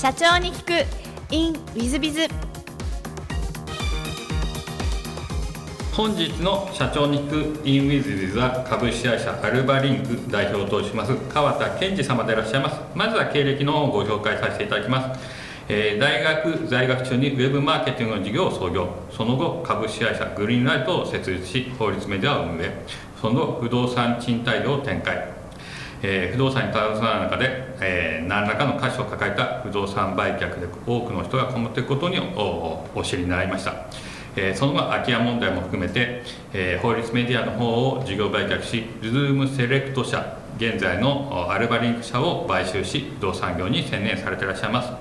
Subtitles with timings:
[0.00, 1.34] 社長に聞く。
[1.34, 2.28] In ウィズビズ
[5.92, 7.66] 本日の社長に聞く。
[7.66, 11.16] In ウィズビズは株式会社アルバリンク代表を通します。
[11.34, 12.80] 川田健二様でいらっしゃいます。
[12.94, 15.20] まずは経歴の方をご紹介させていただきます。
[15.68, 18.88] えー大学在学中にウェブマーケティングの事業を創業。
[19.10, 22.70] その後株式会社グリーンライトを設立し法律メディアを運営。
[23.20, 25.37] その後不動産賃貸業を展開。
[26.02, 33.86] えー不動産に携わる中で、えー何らかの価値を抱えた不動産売却で多くの人がこもっていくことにおお知りになりました、
[34.36, 36.22] えーその後空き家問題も含めて、
[36.52, 44.92] えー法律メディアの方を事業売却しズームセレクト社現在のアルバリンク社を買収し不動産業に専念されていらっしゃいます、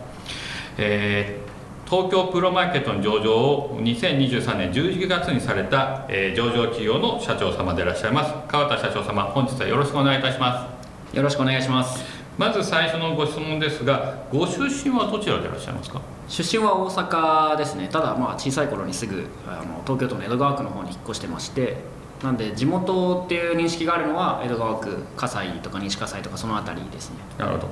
[0.78, 1.48] えー
[1.90, 8.34] 東京プロマーケットの上場を2023年11月にされた、えー上場企業の社長様でいらっしゃいます。
[8.50, 10.77] 川田社長様本日はよろしくお願いいたします。
[11.14, 12.04] よろしくお願いします。
[12.38, 16.02] まず最初のご質問ですがご出身はどちらでいらっしゃいますか？
[16.28, 17.90] 出身は大阪ですね。
[17.92, 21.78] ただまあ小さい頃にすぐあの東京都の江戸川区の方に引っ越してまして
[22.22, 27.16] なんで地元っていう認識があるのは江戸川区葛西とか西葛西とかその辺りですね。
[27.38, 27.68] なるほど、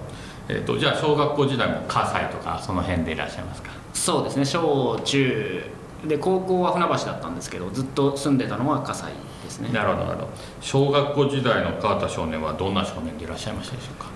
[0.49, 3.69] えー、とじゃあ小学校時代も葛西とかその辺でいらっしゃいますか？
[3.93, 4.45] そうですね。
[4.45, 5.63] 小中
[6.05, 10.29] で高校は船橋だったんですけどずっと住んでたのは葛西ですね、なるほどなるほど。
[10.59, 14.07] 小学校時代の川田少年はどんな少年でいらっしゃいましたでしょうか？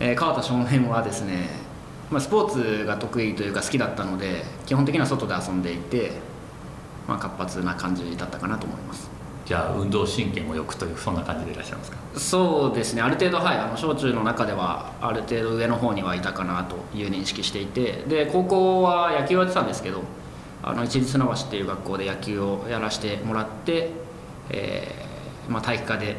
[0.00, 1.48] えー川田少年はですね、
[2.10, 6.12] まあ、スポーツが得意というか好きだったので基本的には外で遊んでいて、
[7.06, 9.08] まあ、活発な感じだったかなと思います。
[9.46, 11.96] じゃあ運動神経もよくというそんな感じでいらっしゃいますか？
[12.16, 13.02] そうですね。
[13.02, 20.02] ある程度はいあの小中の中ではある程度上の方にはいたかなという認識していてで高校は野球をやってたんですけど
[20.62, 23.90] あの市立船橋っていう学校で野球をやらせてもらって、
[24.50, 26.16] えーまあ、体育科で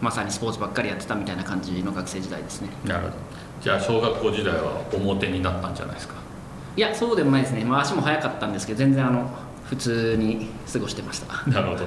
[0.00, 2.68] まさにスポーツばっかりやってたみたいな感じの学生時代ですね。
[2.84, 3.12] なるほど。
[3.62, 6.14] じゃあ小学校時代は表になったんじゃないですか？
[6.76, 9.30] いやそうでもないですね、まあ、足も速かったんですけど全然あの
[9.64, 11.26] 普通に過ごしてました。
[11.50, 11.86] なるほど。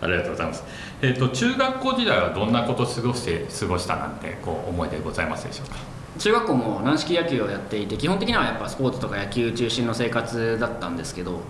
[0.00, 0.64] ありがとうございます。
[1.02, 5.76] えっ、と中学校時代はどんなことを過ごして過ごしたなんてこう思い出ございますでしょうか？
[6.18, 11.40] 中学校も軟式野球をやっていて基本的にはやっぱスポーツとか野球中心の生活だったんですけど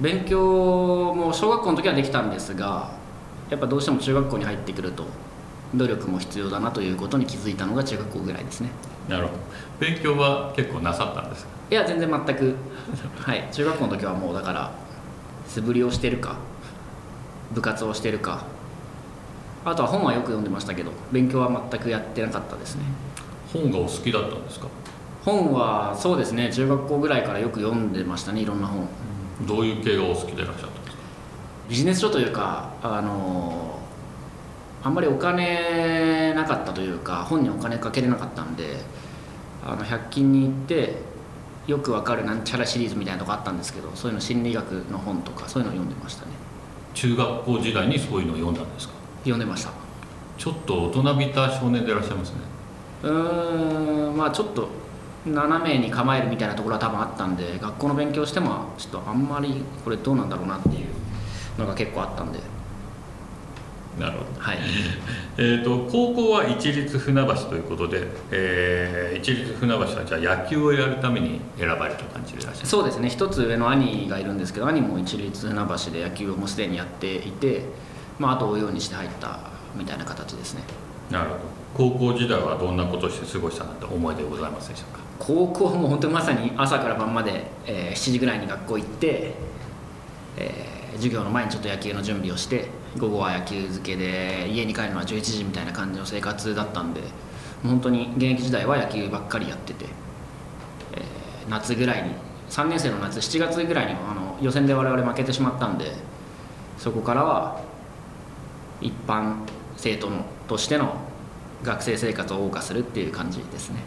[0.00, 2.90] 勉強も小学校の時はできたんですが
[3.50, 5.04] やっぱどうしても中学校に入ってくると
[5.74, 8.70] 努力も必要だなということに気づいたのが中学校ぐらいですね。
[9.08, 9.38] なるほど。
[9.80, 11.50] 勉強は結構なさったんですか？
[11.70, 12.54] いや全然全く。
[13.20, 13.48] はい。
[13.52, 14.70] 中学校の時はもうだから
[15.46, 16.36] 素振りをしてるか
[17.52, 18.42] 部活をしてるか。
[19.64, 22.82] あとは本はよく読んでましたけど勉強は全くやってなかったですね。
[23.52, 24.66] 本がお好きだったんですか？
[25.24, 26.50] 本はそうですね。
[26.52, 28.88] 中学校ぐらいからよく読んでましたねいろんな本。
[29.46, 30.79] どういう系がお好きでいらっしゃった？
[31.70, 33.78] ビジネス書というかあの
[34.82, 38.78] あんまりお金なかったというか本にお金かけれなかったんで
[39.64, 40.96] あの100均に行って
[41.68, 46.32] よくわかるなんちゃらシリーズみたいなとこあったんですけどそういうの心理学の本とかそういうのを読んでましたね。
[46.92, 48.94] 中学校時代にそういうのを読んだんですか？
[49.20, 49.70] 読んでました。
[50.38, 52.36] ちょっと大人びた少年でいらっしゃいますね。
[53.04, 54.68] うーんまあちょっと
[55.26, 60.86] 斜めに構えるみたいなところは多分あったんで学校の勉強してもちょっとあんまりこれどうなんだろうなっていう
[61.58, 62.38] のが結構あったんで。
[63.98, 64.24] なるほど。
[64.40, 64.58] はい。
[65.36, 72.66] えー、と高校は一律船橋ということで、えー一律船橋はじゃあ野球をやるために選ばれた感じでいらっしゃる。
[72.68, 73.08] そうですね。
[73.10, 77.62] 一つ上の兄がいるんですけど兄も一律船橋で野球をもうすでにやっていて、
[78.18, 79.40] まあ、あと追うようにして入った
[79.76, 80.62] みたいな形ですね。
[81.10, 81.90] なるほど。
[81.92, 85.00] 高校時代はどんなことをして過ごしたなんて思い出ございますでしょうか？
[85.18, 89.34] 高校も本当にまさに朝から晩まで、えー7時ぐらいに学校行って、
[90.38, 90.69] えー
[91.00, 92.68] 授業の前にちょっと野球の準備をして
[92.98, 97.00] 午後は野球漬けで家に帰るのは11時みたいな感じの生活だったんで
[97.62, 99.86] 本当に現役時代は野球ばっかりやってて、
[100.94, 102.14] えー夏ぐらいに
[102.48, 105.92] 3年生の夏7月ぐらいにあの予選で我々負けてしまったんで
[106.78, 107.60] そこからは
[108.80, 109.36] 一般
[109.76, 110.94] 生徒のとしての
[111.62, 113.80] 学生生活を謳歌するっていう感じですね。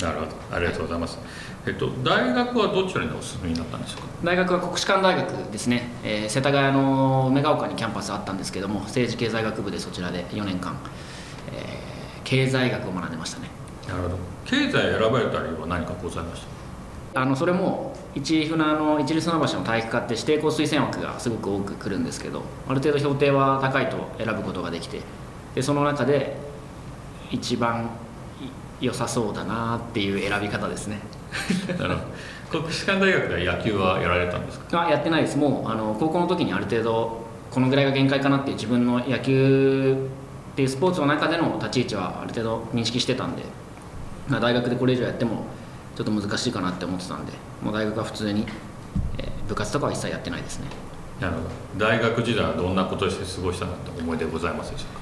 [0.00, 0.32] なるほど。
[0.50, 1.18] ありがとうございます、
[1.68, 4.08] えっと大学はどちらにお進みになったんでしょうか？
[4.24, 10.76] 大学は国士舘大学ですね、えー世田谷の梅ヶ丘にキャンパスあったんですけども政治経済学部でそちらで4年間、
[11.52, 11.88] えー
[12.24, 13.48] 経済学を学んでましたね。
[13.86, 14.16] なるほど。
[14.44, 16.42] 経済選ばれた理由は何かございまし
[17.14, 17.22] た？
[17.22, 25.00] あのそれも一船の一律船橋の体育科って指定校推薦枠がすごく多く来るんですけどある程度評定は高いと選ぶことができて
[25.54, 26.36] でその中で
[27.30, 27.90] 一番
[28.80, 31.00] い良さそうだなっていう選び方ですね
[32.50, 34.86] 国士舘大学では野球はやられたんですか？
[34.86, 35.36] あやってないです。
[35.36, 40.08] もうあの高校の時にある程度このぐらいが限界かなって自分の野球
[40.52, 43.42] っていうスポーツの中での立ち位置はある程度認識してたんで、
[44.28, 45.44] まあ、大学でこれ以上やっても
[45.96, 47.32] ちょっと難しいかなって思ってたんで
[47.62, 48.46] もう大学は普通に、
[49.18, 50.66] えー部活とかは一切やってないですね。
[51.20, 51.46] なるほど。
[51.78, 55.00] 大学時代はどんなことをして過ごしたなって思い出ございますでしょうか？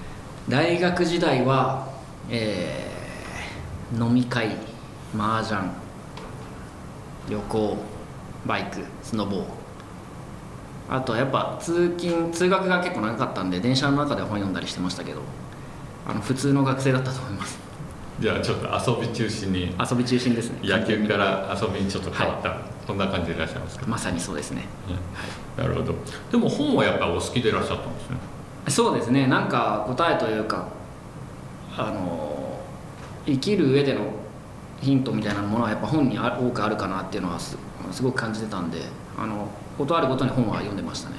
[0.49, 1.89] 大学時代は、
[2.31, 4.57] えー飲み会
[5.17, 5.61] 麻雀
[7.29, 7.77] 旅行
[8.47, 9.39] バイクスノボ。
[9.39, 9.45] ー
[10.89, 15.21] あとはやっぱ通勤通学が結構長かったんで電車の中では本読んだりしてましたけど
[16.07, 17.59] あの普通の学生だったと思います。
[18.21, 20.61] じゃあちょっと遊び中心に遊び中心ですね。
[20.63, 23.87] 野球か完ら遊びにちょっと変わった、そんな感じでいらっしゃいますか？
[23.87, 24.63] まさにそうですね。
[25.59, 25.95] なるほど。
[26.31, 28.17] でも本はやっぱりお好きでいらっしゃったんですね。
[28.69, 29.27] そうですね。
[29.27, 30.69] なんか答えというか
[31.77, 32.61] あの
[33.27, 34.03] 生きる上での
[34.81, 37.57] ヒントみたいなものはやっぱ本にあ多くあるかなっていうのはす
[37.93, 38.83] すごく感じてたんで
[39.19, 41.17] あのことあるごとに本は読んでましたね。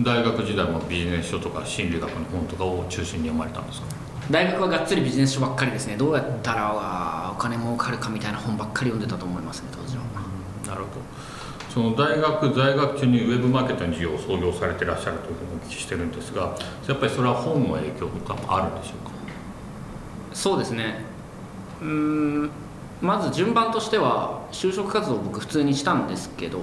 [0.00, 3.86] 大学時代もビジネス書とか心理学の本とかを中心に読まれたんですか？
[4.30, 5.96] 大学はがっつりビジネス書ばっかりですね。
[5.96, 10.02] どうやったらお金儲かるかみたいな本ばっかり読んでたと思いますね当時は。
[10.66, 11.02] なるほど。
[11.72, 16.54] その大学在学中にウェブマーケットの事業を創業されていらっしゃるというふうにお聞きしてるんですが
[16.86, 19.12] やっぱりそれは本の影響とかもあるんでしょうか？
[20.34, 21.04] そうですね。
[21.80, 21.88] うー
[22.44, 22.50] ん
[23.02, 26.60] まず順番としては就職活動を僕普通にしたんですけど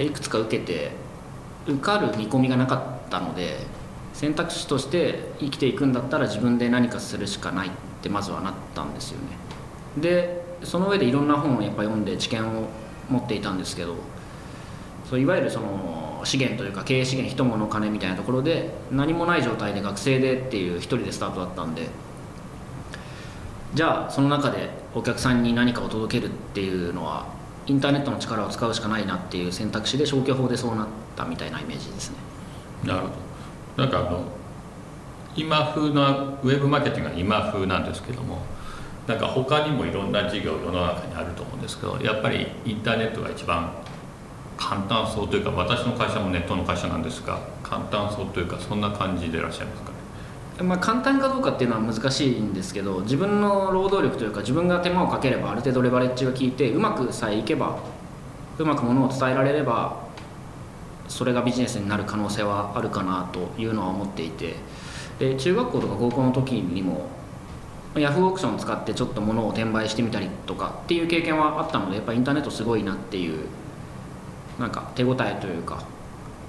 [0.00, 0.92] いくつか受けて
[1.66, 3.58] 受かる見込みがなかったので
[4.14, 7.70] 選択肢として生きていくんだったら自分で何かするしかないっ
[8.02, 9.36] てまずはなったんですよね。
[9.98, 12.68] でその上でいろんな本をやっぱ読んで知見を
[13.10, 13.96] 持っていたんですけど
[15.08, 21.88] そういわゆるその資源というか経営資源人物金みたいなところで何もない状態で学生でっていう一人でスタートだったんで
[23.74, 27.26] じゃあその中でお客さんに何かを届けるっていうのは
[27.66, 30.86] インターネットの力を使うしかないなっていう選択肢で消去法でそうなっ
[31.16, 32.16] たみたいなイメージですね。
[32.84, 33.82] なるほど。
[33.82, 34.22] なんかあの
[35.34, 36.10] 今風な
[36.42, 38.42] ウェブマーケティングは今風なんですけども
[39.08, 43.72] なんか他にもいろんな事業世の中にあると思うんですけどやっぱりインターネットが一番
[44.56, 49.93] 簡単そうというか私の会社もネットの会社なんですが簡単そうというかそんな感じでいらっしゃいますか？
[50.62, 57.78] まあ、簡単かどうかっていうのは難しいんですけど自分の労働力というか自分が手間をかければある程度レバレッジが効いてうまくさえいけば
[58.58, 60.04] うまくものを伝えられれば
[61.08, 64.54] それがビジネスになる可能性はあるかなというのは思っていて
[65.18, 67.08] で中学校とか高校の時にも
[67.96, 73.46] ヤフーオークションを使ってちょっと物を転売してみたりとかっていう経験はあったのでやっぱインターネットすごいなっていう
[74.58, 75.82] なんか手応えというか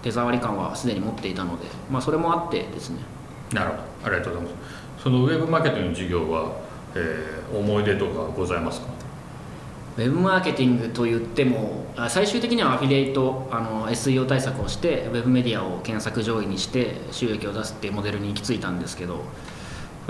[0.02, 3.15] 手触り感はすでに持っていたので、まあ、それもあってですね。
[3.56, 4.60] なるほどありがとうございま
[5.00, 5.04] す。
[5.04, 6.52] そのウェブマーケティングの事業は、
[6.94, 8.88] えー思い出とかございますか？
[9.98, 19.22] ウェブマーケティングと言っても最終的にはアフィリエイトあの SEO 対策をしてウェブメディアを検索上位にして収益を出すっていうモデルに行き着いたんですけど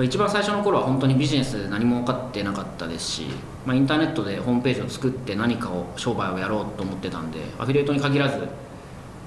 [0.01, 3.25] 一番最初の頃は本当にビジネス何も分かってなかったですし、
[3.65, 8.48] まあ、インターネットでホームページを作って何かを商売をやろうと思ってたんでアフィリエイトに限らず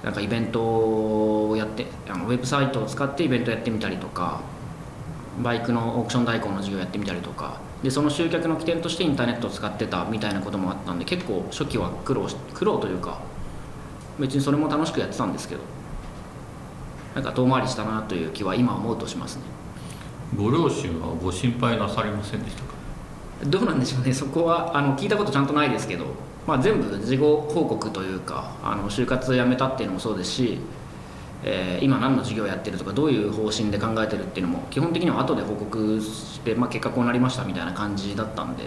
[0.03, 4.41] なんかイベントをやってあのウェブサイトを使ってイベントやってみたりとか
[5.43, 7.61] バイクのオークション代行の事業やってみたりとか。
[7.83, 13.21] でその集客の起点としてインターネットを使ってたみたいなこともあったんで結構初期は苦労し苦労というか
[14.19, 15.61] 別にそれも楽しくやってたんですけど
[17.15, 19.43] なんか遠回りしたなという気は今思うとしますね。
[20.37, 22.75] ご両親はご心配なさりませんでしたか？
[23.45, 24.13] どうなんでしょうね。
[24.13, 26.07] そこはあの聞いたことちゃんとないですけど、
[26.49, 30.59] まあ、全部事後報告というかあの就活辞めたっていうのもそうですし、
[31.45, 38.65] えー今何の事業やってるとかどういう方針で考えてるっていうのも基本的には後で報告して、まあ、結果こうなりましたみたいな感じだったんで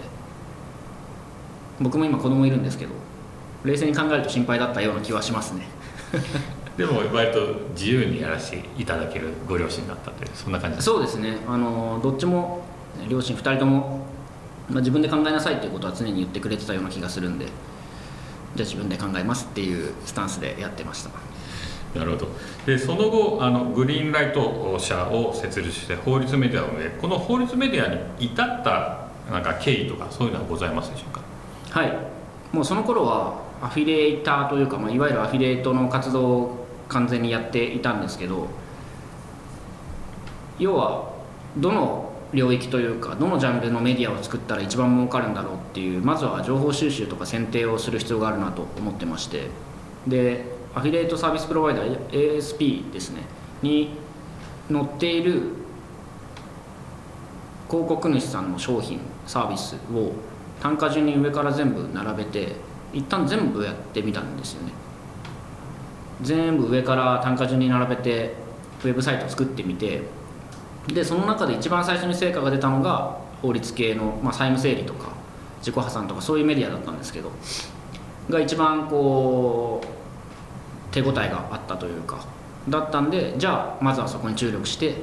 [1.80, 2.92] 僕も今子供いるんですけど
[3.64, 5.66] 冷静に考えると心配だったような気はしますね。
[6.78, 7.40] でも割と
[7.74, 11.38] 自由にやらせていただけるご両親だったというそんな感じそうですね。
[11.48, 12.62] あのどっちも
[13.08, 14.06] 両親2人とも、
[14.70, 17.46] まあ、自分で考えなさいっていうことは常に言ってくれてたような気がするんで
[18.54, 21.10] じゃあ自分で考えますっていうスタンスでやってました。
[21.98, 22.28] なるほど。
[22.66, 31.20] でその後あのグリーンライト社を設立して法律メディアを運営この法律メディアに至ったなんか経緯とかそういうのはございますでしょうか？
[31.70, 31.92] はい。
[32.52, 38.48] もうその頃はアフィリエイターというか、まあ、いわゆるアフィリエイトの活動を完全にやっていたんですけど
[40.58, 41.12] 要は
[41.56, 49.48] どの領域というかどのジャンルのメディアを作ったら一番儲かるんだろうっていうまずは情報収集とか選定をする必要があるなと思ってまして。
[50.06, 53.22] でアフィリエイトサービスプロバイダー ASP ですね。
[53.62, 53.90] に
[54.70, 55.42] 載っている
[57.68, 60.12] 広告主さんの商品サービスを
[60.60, 62.56] 単価順に上から全部並べて
[62.92, 64.72] 一旦全部やってみたんですよね。
[66.22, 68.34] 全部上から単価順に並べて
[68.84, 70.02] ウェブサイト作ってみて
[70.88, 75.10] でその中で一番最初に成果が出たのが法律系の、まあ、債務整理とか
[75.58, 77.30] 自己破産とかそういうメディアだったんですけど
[78.28, 82.24] が一番こう手応えがあったというか
[82.68, 84.96] だったんでじゃあまずはそこに注力して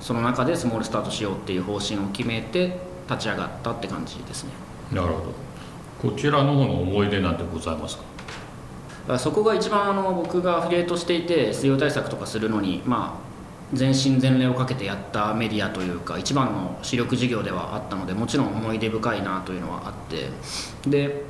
[0.00, 2.78] その中でスモールスタートしようっていう方針を決めて
[3.08, 4.50] 立ち上がったって感じですね。
[4.92, 6.10] なるほど。
[6.10, 7.98] こちらの方の思い出なんてございます
[9.06, 9.18] か？
[9.18, 13.25] そこが一番あの僕がアフィリエイトしていて水曜対策とかするのにまあ
[13.72, 20.30] 全身全霊をかけてやったメディアというか一番の主力事業ではあったのでもちろん思い出深いなというのはあって
[20.88, 21.24] で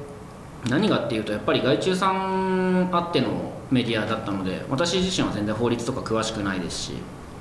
[0.69, 6.93] 何がっていうとやっぱり外注さんあってのメディアだったので私自身は全然法律とか詳しくないですし、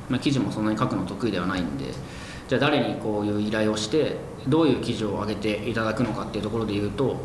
[0.10, 1.86] まあ、記事もそんなに書くの得意ではないんで
[2.48, 7.18] じゃあ誰にこういう依頼をしてどういう記事を上げていただくのかっていうところで言うと、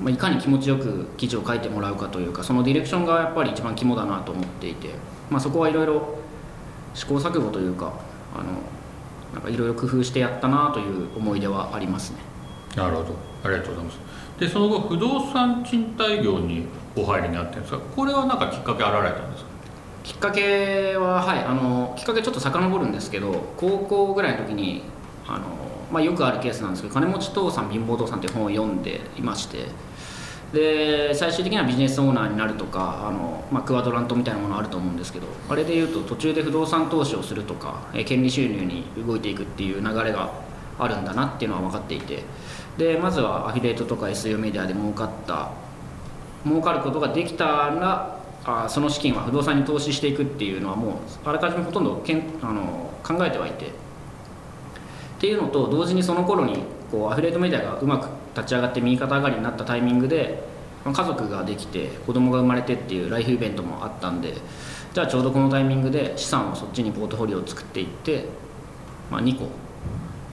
[0.00, 4.90] まあ、いかに気持ちよく記事を書いてもらうかというかそのディレクションがやっぱり一番肝だなと思っていて、
[5.28, 6.15] まあ、そこはいろいろ
[6.96, 7.92] 試行錯誤というか
[8.34, 8.44] あの
[9.32, 12.18] なんかいろいろ工夫してやったなという思い出はありますね。
[12.74, 13.14] なるほど。
[13.44, 13.98] ありがとうございます。
[14.40, 19.50] でその後不動産賃貸業にお入りになってるんですがこれは何かきっかけあられたんですか？
[20.04, 24.82] きっかけははいあのきっかけちょっと遡るんですけど高校ぐらいの時に
[25.26, 25.44] あの、
[25.90, 29.66] まあ、よくあるケースなんですけど「金持ち父さん貧乏父さん」っていう本を読んでいまして
[30.52, 40.30] で最終的にはビジネスオーナーになるとかあの、まあ、クワドラントみたいなものあると思うんですけどあれでいうと途中で不動産投資をするとか、え権利収入に動いていくっていう流れが
[40.78, 42.22] あるんだなっていうのは分かっていて
[42.76, 45.50] でまずはアフィリエイトとか SEO メディアで儲かった
[46.44, 50.92] 儲かることができたらあその資金は不動産に投資していくっていうのはもう
[51.24, 53.70] あらかじめほとんどけんあの考えてはいてっ
[55.18, 56.58] ていうのと同時にその頃に
[56.90, 60.42] こうアフィリエイトメディアがうまく立ち上がって右肩上がりになったタイミングで
[60.84, 64.34] 家族ができて子供が生まれてっていうライフイベントもあったんで
[64.92, 68.26] じゃあちょうどこのタイミングで資産をそっちにポートフォリオを作っていって、
[69.10, 69.48] まあ、2個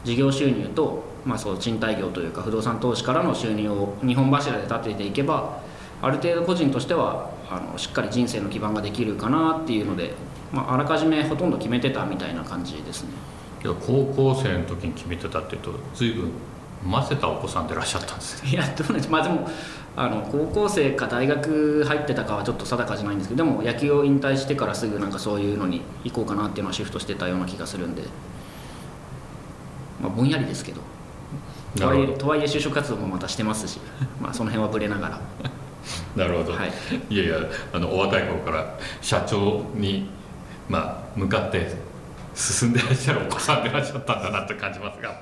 [0.03, 5.61] 事業収入と、まあ、そう賃貸業というか不動産投資からの収入を2本柱で立てていけば
[6.01, 10.13] ある程度個人としてはあのしっかり人生の基盤ができるかなっていうので、
[10.51, 13.09] まあ、あらかじめほとんど決めてたみたいな感じですね。
[13.63, 16.31] 高校生の時に決めてたっていうと随分
[16.89, 18.49] 混ぜたお子さんでいらっしゃったんですね。
[18.51, 19.47] いやどうなんでまあでも
[19.95, 28.03] あの高校生か大学入ってたかはちょっと定かじゃないんですけどでも野球を引退してからすぐなんかそういうのに行こうかなっていうのはシフトしてたような気がするんで。
[30.01, 30.81] まあぼんやりですけど。
[31.77, 33.79] とはいえとはいえ就職活動もまたしてますし
[34.21, 35.21] まあその辺はぶれながら。
[36.15, 36.71] なるほど、はい、
[37.09, 37.37] いやいや
[37.73, 40.07] あのお若い頃から社長に、
[40.69, 41.75] まあ、向かって
[42.33, 45.21] 進んでらっしゃるお子さんでいらっしゃったんだなと感じますが。